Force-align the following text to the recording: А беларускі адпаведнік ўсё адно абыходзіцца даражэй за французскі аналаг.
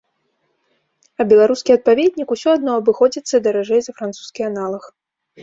А 1.19 1.25
беларускі 1.31 1.73
адпаведнік 1.77 2.29
ўсё 2.37 2.49
адно 2.59 2.71
абыходзіцца 2.83 3.43
даражэй 3.49 3.81
за 3.91 3.97
французскі 4.01 4.41
аналаг. 4.51 4.83